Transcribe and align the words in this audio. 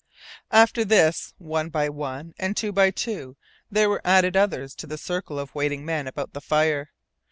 After 0.49 0.83
this, 0.83 1.35
one 1.37 1.69
by 1.69 1.87
one, 1.87 2.33
and 2.39 2.57
two 2.57 2.71
by 2.71 2.89
two, 2.89 3.37
there 3.69 3.87
were 3.87 4.01
added 4.03 4.35
others 4.35 4.73
to 4.77 4.87
the 4.87 4.97
circle 4.97 5.37
of 5.37 5.53
waiting 5.53 5.85
men 5.85 6.07
about 6.07 6.33
the 6.33 6.41
fire. 6.41 6.89